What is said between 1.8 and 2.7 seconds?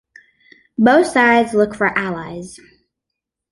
allies.